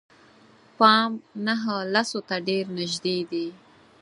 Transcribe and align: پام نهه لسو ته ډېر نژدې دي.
پام 0.77 1.11
نهه 1.45 1.75
لسو 1.93 2.19
ته 2.27 2.35
ډېر 2.47 2.65
نژدې 2.79 3.17
دي. 3.31 3.47